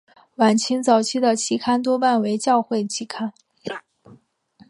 [0.37, 3.31] 晚清早期的期刊多半是教会期刊。